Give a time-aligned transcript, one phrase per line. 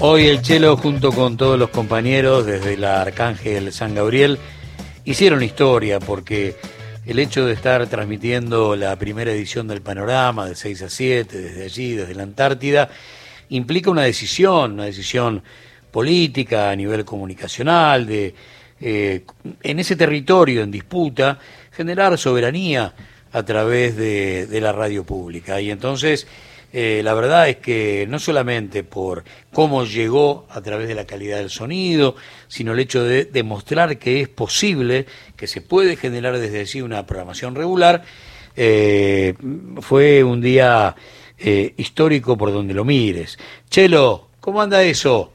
[0.00, 4.38] Hoy el Chelo junto con todos los compañeros desde la Arcángel San Gabriel
[5.04, 6.54] hicieron historia porque
[7.04, 11.64] el hecho de estar transmitiendo la primera edición del panorama de 6 a 7 desde
[11.64, 12.88] allí, desde la Antártida,
[13.48, 15.42] implica una decisión, una decisión
[15.90, 18.36] política a nivel comunicacional, de
[18.80, 19.24] eh,
[19.64, 21.40] en ese territorio en disputa
[21.72, 22.94] generar soberanía
[23.32, 25.60] a través de, de la radio pública.
[25.60, 26.28] Y entonces
[26.72, 31.38] eh, la verdad es que no solamente por cómo llegó a través de la calidad
[31.38, 32.14] del sonido,
[32.46, 37.06] sino el hecho de demostrar que es posible, que se puede generar desde allí una
[37.06, 38.02] programación regular,
[38.54, 39.34] eh,
[39.80, 40.94] fue un día
[41.38, 43.38] eh, histórico por donde lo mires.
[43.70, 45.32] Chelo, ¿cómo anda eso?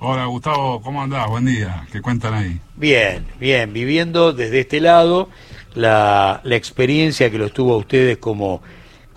[0.00, 1.28] Hola Gustavo, ¿cómo andás?
[1.28, 2.60] Buen día, ¿qué cuentan ahí?
[2.76, 5.28] Bien, bien, viviendo desde este lado
[5.74, 8.62] la, la experiencia que los tuvo a ustedes como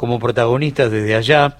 [0.04, 1.56] como protagonistas desde allá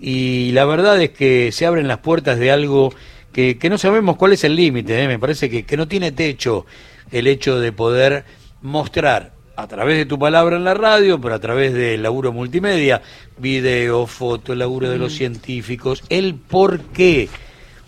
[0.00, 2.92] y la verdad es que se abren las puertas de algo
[3.32, 5.06] que, no sabemos cuál es el límite, ¿eh?
[5.06, 6.66] me parece que, que no tiene techo
[7.12, 8.24] el hecho de poder
[8.62, 13.00] mostrar a través de tu palabra en la radio, pero a través del laburo multimedia,
[13.38, 15.16] video, foto, el laburo de los mm.
[15.16, 17.28] científicos, el porqué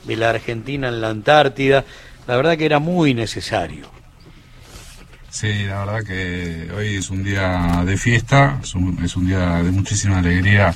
[0.05, 1.85] de la Argentina en la Antártida,
[2.29, 3.96] la verdad que era muy necesario.
[5.39, 10.21] Sí, la verdad que hoy es un día de fiesta, es un, día de muchísima
[10.21, 10.75] alegría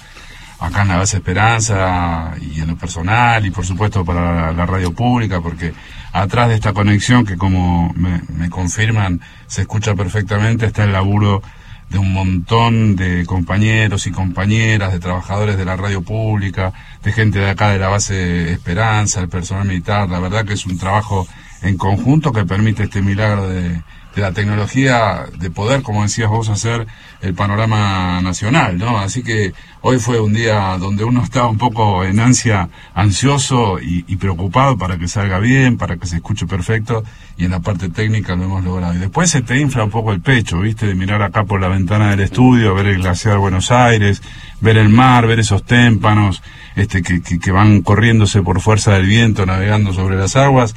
[0.59, 4.93] acá en la base Esperanza y en lo personal y por supuesto para la, radio
[4.93, 5.73] pública porque
[6.13, 11.43] atrás de esta conexión que como me, confirman se escucha perfectamente está el laburo
[11.89, 17.39] de un montón de compañeros y compañeras, de trabajadores de la radio pública, de gente
[17.39, 21.27] de acá de la base Esperanza, el personal militar, la verdad que es un trabajo
[21.63, 23.81] en conjunto que permite este milagro de,
[24.15, 26.87] de la tecnología de poder, como decías vos, hacer
[27.21, 28.99] el panorama nacional, ¿no?
[28.99, 29.53] Así que
[29.83, 34.99] hoy fue un día donde uno estaba un poco en ansia, ansioso y, preocupado para
[34.99, 37.03] que salga bien, para que se escuche perfecto
[37.39, 38.95] y en la parte técnica lo hemos logrado.
[38.95, 40.87] Y después se te infla un poco el pecho, ¿viste?
[40.87, 44.23] De mirar acá por la ventana del estudio, ver el glaciar Buenos Aires,
[44.61, 46.43] ver el mar, ver esos témpanos,
[46.77, 50.75] este, que, que, que van corriéndose por fuerza del viento, navegando sobre las aguas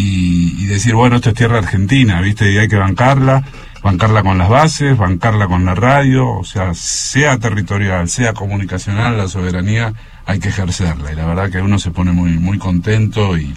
[0.00, 2.52] y, decir, bueno, esto es tierra argentina, ¿viste?
[2.52, 3.42] Y hay que bancarla,
[3.82, 9.26] bancarla con las bases, bancarla con la radio, o sea, sea territorial, sea comunicacional, la
[9.26, 9.92] soberanía
[10.24, 11.12] hay que ejercerla.
[11.12, 13.52] Y la verdad que uno se pone muy, muy contento y,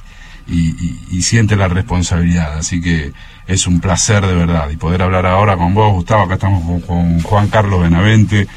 [0.48, 2.58] y, siente la responsabilidad.
[2.58, 3.14] Así que
[3.46, 4.70] es un placer de verdad.
[4.72, 8.48] Y poder hablar ahora con vos, Gustavo, acá estamos con, con Juan Carlos Benavente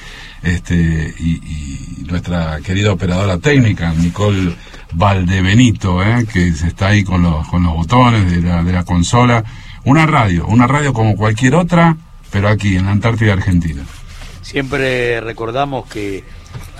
[0.42, 4.54] este, y, nuestra querida operadora técnica, Nicole
[4.94, 6.26] Valdebenito, ¿eh?
[6.32, 9.44] que está ahí con los, con los botones de la, de la consola.
[9.84, 11.96] Una radio, una radio como cualquier otra,
[12.30, 13.84] pero aquí en la Antártida Argentina.
[14.40, 16.22] Siempre recordamos que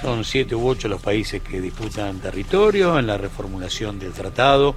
[0.00, 4.76] son siete u ocho los países que disputan territorio en la reformulación del tratado,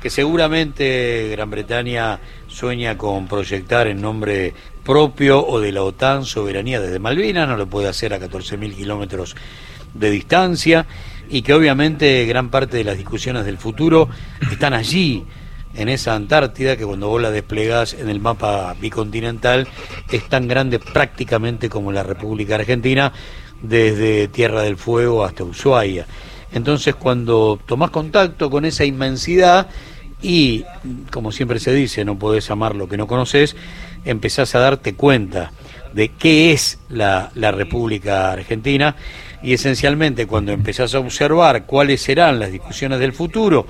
[0.00, 4.54] que seguramente Gran Bretaña sueña con proyectar en nombre
[4.84, 9.34] propio o de la OTAN soberanía desde Malvinas, no lo puede hacer a 14.000 kilómetros
[9.94, 10.86] de distancia
[11.28, 14.08] y que obviamente gran parte de las discusiones del futuro
[14.50, 15.24] están allí,
[15.76, 19.68] en esa Antártida, que cuando vos la desplegás en el mapa bicontinental
[20.10, 23.12] es tan grande prácticamente como la República Argentina,
[23.62, 26.06] desde Tierra del Fuego hasta Ushuaia.
[26.52, 29.68] Entonces cuando tomás contacto con esa inmensidad
[30.22, 30.64] y,
[31.10, 33.54] como siempre se dice, no podés amar lo que no conoces,
[34.04, 35.52] empezás a darte cuenta
[35.92, 38.96] de qué es la, la República Argentina
[39.46, 43.68] y esencialmente cuando empezás a observar cuáles serán las discusiones del futuro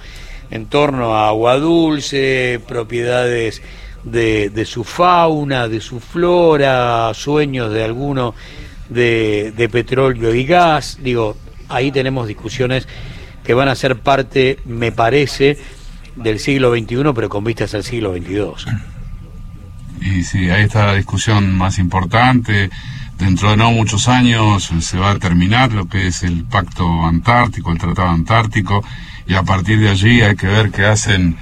[0.50, 3.60] en torno a agua dulce, propiedades
[4.02, 8.34] de, su fauna, de su flora, sueños de alguno
[8.88, 11.36] de, de petróleo y gas, digo,
[11.68, 12.88] ahí tenemos discusiones
[13.44, 15.58] que van a ser parte, me parece,
[16.16, 18.72] del siglo XXI, pero con vistas al siglo XXII.
[20.00, 22.70] Y sí, ahí está la discusión más importante.
[23.18, 27.72] Dentro de no muchos años se va a terminar lo que es el Pacto Antártico,
[27.72, 28.84] el Tratado Antártico,
[29.26, 31.36] y a partir de allí hay que ver qué hacen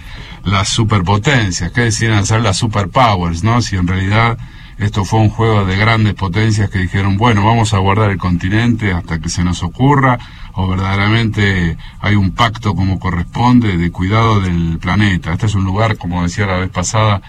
[0.44, 3.60] las superpotencias, qué deciden hacer las superpowers, ¿no?
[3.60, 4.38] Si en realidad
[4.78, 8.92] esto fue un juego de grandes potencias que dijeron, bueno, vamos a guardar el continente
[8.92, 10.18] hasta que se nos ocurra,
[10.52, 15.32] o verdaderamente hay un pacto como corresponde de cuidado del planeta.
[15.32, 17.20] Este es un lugar, como decía la vez pasada,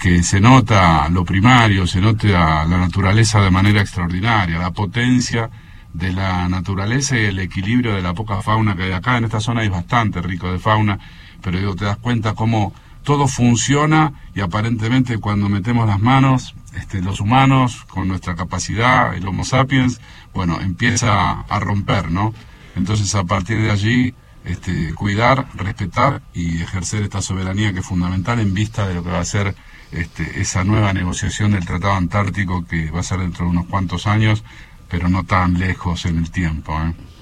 [0.00, 5.50] que se nota lo primario, se nota la naturaleza de manera extraordinaria, la potencia
[5.92, 9.18] de la naturaleza y el equilibrio de la poca fauna que hay acá.
[9.18, 10.98] En esta zona es bastante rico de fauna,
[11.42, 17.02] pero digo, te das cuenta cómo todo funciona y aparentemente cuando metemos las manos, este,
[17.02, 20.00] los humanos, con nuestra capacidad, el Homo sapiens,
[20.32, 22.32] bueno, empieza a romper, ¿no?
[22.74, 24.14] Entonces a partir de allí
[24.46, 29.10] este, cuidar, respetar y ejercer esta soberanía que es fundamental en vista de lo que
[29.10, 29.54] va a ser
[29.92, 34.06] este, esa nueva negociación del Tratado Antártico que va a ser dentro de unos cuantos
[34.06, 34.44] años,
[34.88, 36.72] pero no tan lejos en el tiempo.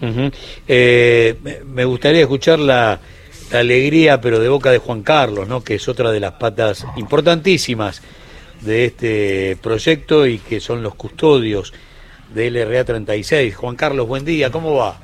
[0.03, 0.31] ¿eh?
[0.67, 3.01] Eh, me gustaría escuchar la,
[3.53, 5.63] alegría, pero de boca de Juan Carlos, ¿no?
[5.63, 8.03] que es otra de las patas importantísimas
[8.61, 11.73] de este proyecto y que son los custodios
[12.35, 13.57] del LRA 36.
[13.57, 14.99] Juan Carlos, buen día, ¿cómo va?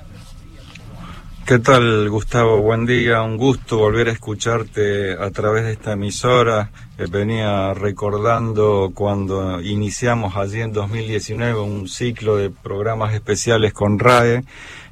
[1.46, 2.62] ¿Qué tal, Gustavo?
[2.62, 6.70] Buen día, un gusto volver a escucharte a través de esta emisora.
[6.96, 14.44] Venía recordando cuando iniciamos allí en 2019 un ciclo de programas especiales con RAE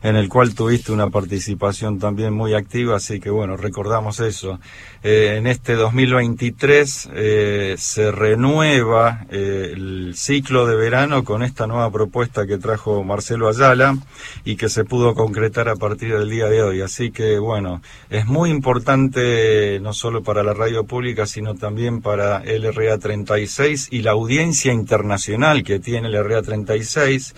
[0.03, 4.59] en el cual tuviste una participación también muy activa, así que bueno, recordamos eso.
[5.03, 11.91] Eh, en este 2023 eh, se renueva eh, el ciclo de verano con esta nueva
[11.91, 13.97] propuesta que trajo Marcelo Ayala
[14.45, 16.81] y que se pudo concretar a partir del día de hoy.
[16.81, 22.43] Así que bueno, es muy importante no solo para la radio pública, sino también para
[22.45, 27.35] el RA 36 y la audiencia internacional que tiene el RA 36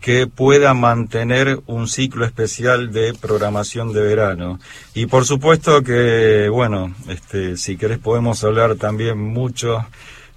[0.00, 4.60] que pueda mantener un ciclo especial de programación de verano.
[4.92, 9.86] Y por supuesto que, bueno, este, si querés podemos hablar también mucho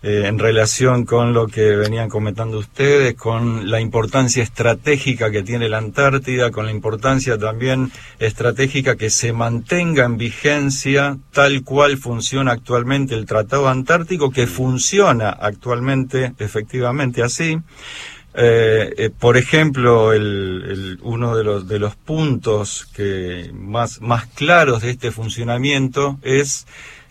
[0.04, 5.70] eh, en relación con lo que venían comentando ustedes, con la importancia estratégica que tiene
[5.70, 12.52] la Antártida, con la importancia también estratégica que se mantenga en vigencia tal cual funciona
[12.52, 17.58] actualmente el Tratado Antártico, que funciona actualmente efectivamente así.
[18.40, 24.84] Eh, eh, por ejemplo, el, uno de los, de los puntos que más, más claros
[24.84, 26.68] de este funcionamiento es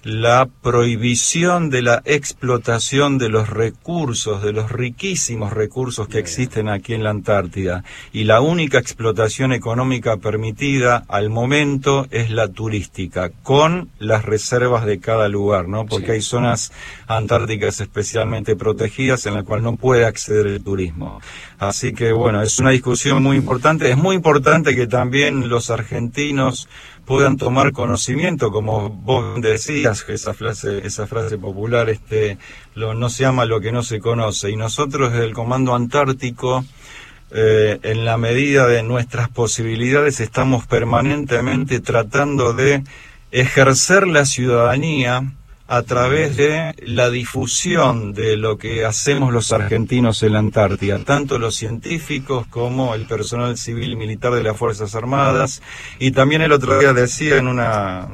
[0.07, 6.95] la prohibición de la explotación de los recursos, de los riquísimos recursos que existen aquí
[6.95, 7.83] en la Antártida.
[8.13, 15.01] Y la única explotación económica permitida al momento es la turística, con las reservas de
[15.01, 15.87] cada lugar, ¿no?
[15.87, 16.71] Porque hay zonas
[17.09, 21.21] antárticas especialmente protegidas en las cuales no puede acceder el turismo.
[21.59, 23.91] Así que, bueno, es una discusión muy importante.
[23.91, 26.69] Es muy importante que también los argentinos
[27.07, 32.37] puedan tomar conocimiento, como vos decías, esa frase, esa frase popular, este,
[32.75, 34.51] lo, no se ama lo que no se conoce.
[34.51, 36.65] Y nosotros desde el Comando Antártico,
[37.31, 42.83] eh, en la medida de nuestras posibilidades, estamos permanentemente tratando de
[43.31, 45.33] ejercer la ciudadanía
[45.69, 51.39] a través de la difusión de lo que hacemos los argentinos en la Antártida, tanto
[51.39, 55.63] los científicos como el personal civil y militar de las Fuerzas Armadas.
[55.99, 58.09] Y también el otro día decía en una,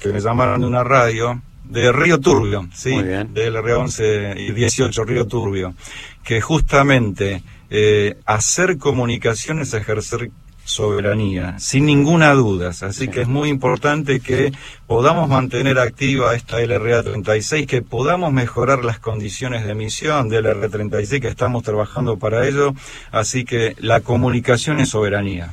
[0.00, 5.04] que me llamaron de una radio, de Río Turbio, sí, del Río 11 y 18
[5.04, 5.74] Río Turbio,
[6.22, 10.30] que justamente eh, hacer comunicaciones, ejercer
[10.64, 12.70] soberanía, sin ninguna duda.
[12.80, 14.52] Así que es muy importante que
[14.86, 20.68] podamos mantener activa esta LRA 36, que podamos mejorar las condiciones de emisión de LRA
[20.68, 22.74] 36, que estamos trabajando para ello.
[23.10, 25.52] Así que la comunicación es soberanía.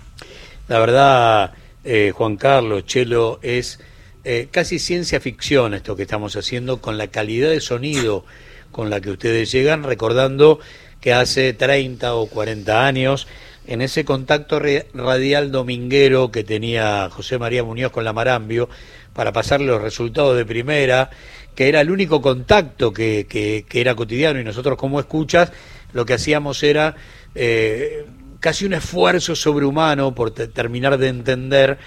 [0.68, 1.54] La verdad,
[1.84, 3.80] eh, Juan Carlos, Chelo, es
[4.24, 8.24] eh, casi ciencia ficción esto que estamos haciendo con la calidad de sonido
[8.72, 10.60] con la que ustedes llegan, recordando
[11.02, 13.28] que hace 30 o 40 años
[13.68, 14.60] en ese contacto
[14.94, 18.70] radial dominguero que tenía José María Muñoz con la Marambio
[19.14, 21.10] para pasarle los resultados de primera,
[21.56, 24.40] que era el único contacto que, que, era cotidiano.
[24.40, 25.52] Y nosotros como escuchas
[25.94, 26.96] lo que hacíamos era
[27.36, 28.06] eh,
[28.40, 31.78] casi un esfuerzo sobrehumano por terminar de entender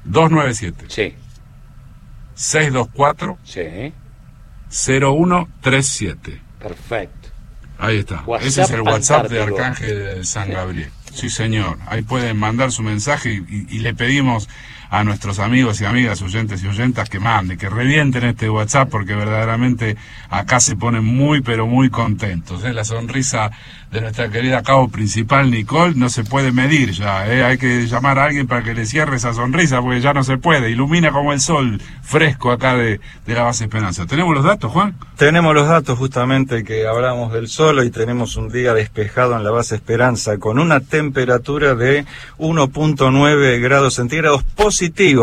[0.06, 0.86] 297.
[0.88, 1.16] Sí.
[2.36, 3.38] 624.
[3.44, 3.94] Sí.
[4.70, 6.42] 0137.
[6.60, 7.30] Perfecto.
[7.78, 8.24] Ahí está.
[8.42, 10.90] Ese es el WhatsApp de Arcángel San Gabriel.
[11.14, 11.78] Sí, señor.
[11.86, 14.50] Ahí pueden mandar su mensaje y, le pedimos
[14.94, 19.16] a nuestros amigos y amigas, oyentes y oyentas, que manden, que revienten este WhatsApp, porque
[19.16, 19.98] verdaderamente
[20.30, 22.62] acá se ponen muy, pero muy contentos.
[22.62, 23.50] La sonrisa
[23.90, 27.28] de nuestra querida cabo principal, Nicole, no se puede medir ya.
[27.28, 27.44] ¿eh?
[27.44, 30.38] Hay que llamar a alguien para que le cierre esa sonrisa, porque ya no se
[30.38, 30.70] puede.
[30.70, 34.06] Ilumina como el sol fresco acá de, la base Esperanza.
[34.06, 34.96] ¿Tenemos los datos, Juan?
[35.18, 39.50] Tenemos los datos justamente que hablamos del sol y tenemos un día despejado en la
[39.50, 42.06] base Esperanza con una temperatura de
[42.38, 44.44] 1.9 grados centígrados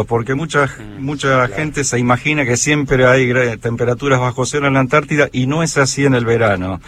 [0.04, 4.80] porque mucha, mm, mucha gente se imagina que siempre hay temperaturas bajo cero en la
[4.80, 6.80] Antártida y no es así en el verano.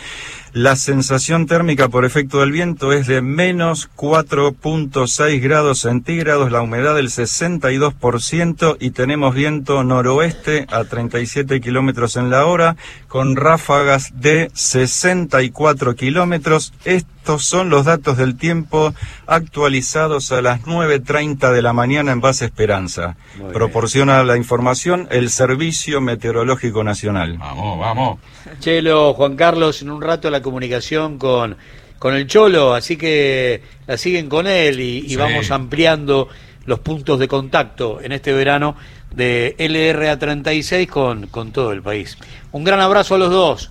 [0.55, 6.95] La sensación térmica por efecto del viento es de menos 4.6 grados centígrados, la humedad
[6.95, 12.77] del 62% y tenemos viento noroeste a 37 kilómetros en la hora
[13.09, 16.75] con ráfagas de 64 kilómetros.
[16.85, 18.93] Estos son los datos del tiempo
[19.27, 23.17] actualizados a las 9.30 de la mañana en base Esperanza.
[23.55, 27.39] Proporciona la información el Servicio Meteorológico Nacional.
[27.39, 28.19] Vamos, vamos.
[28.59, 31.57] Chelo, Juan Carlos, en un rato la comunicación con,
[31.99, 36.29] con el Cholo, así que la siguen con él y, vamos ampliando
[36.65, 38.77] los puntos de contacto en este verano
[39.11, 42.19] de LRA 36 con, con todo el país.
[42.53, 43.71] Un gran abrazo a los dos.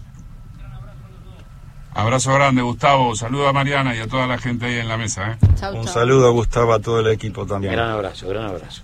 [1.94, 3.16] Abrazo grande, Gustavo.
[3.16, 5.34] Saludo a Mariana y a toda la gente ahí en la mesa.
[5.34, 5.66] ¿eh?
[5.74, 7.74] Un saludo, Gustavo, a todo el equipo también.
[7.74, 8.84] Gran abrazo, gran abrazo.